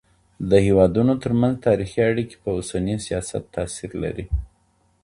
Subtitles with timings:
[0.49, 4.25] د هیوادونو ترمنځ تاریخي اړیکي په اوسني سیاست تاثیر لري.